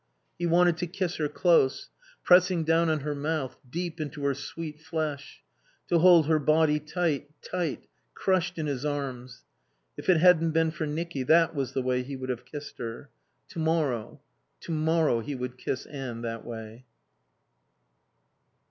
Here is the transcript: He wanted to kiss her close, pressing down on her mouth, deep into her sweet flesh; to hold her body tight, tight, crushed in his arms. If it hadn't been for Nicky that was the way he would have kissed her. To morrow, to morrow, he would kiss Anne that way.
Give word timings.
He 0.39 0.47
wanted 0.47 0.77
to 0.77 0.87
kiss 0.87 1.17
her 1.17 1.27
close, 1.27 1.89
pressing 2.23 2.63
down 2.63 2.89
on 2.89 3.01
her 3.01 3.13
mouth, 3.13 3.59
deep 3.69 4.01
into 4.01 4.23
her 4.25 4.33
sweet 4.33 4.81
flesh; 4.81 5.43
to 5.89 5.99
hold 5.99 6.25
her 6.25 6.39
body 6.39 6.79
tight, 6.79 7.29
tight, 7.43 7.85
crushed 8.15 8.57
in 8.57 8.65
his 8.65 8.83
arms. 8.83 9.43
If 9.95 10.09
it 10.09 10.17
hadn't 10.17 10.53
been 10.53 10.71
for 10.71 10.87
Nicky 10.87 11.21
that 11.25 11.53
was 11.53 11.73
the 11.73 11.83
way 11.83 12.01
he 12.01 12.15
would 12.15 12.29
have 12.31 12.45
kissed 12.45 12.79
her. 12.79 13.11
To 13.49 13.59
morrow, 13.59 14.19
to 14.61 14.71
morrow, 14.71 15.19
he 15.19 15.35
would 15.35 15.59
kiss 15.59 15.85
Anne 15.85 16.23
that 16.23 16.43
way. 16.45 16.85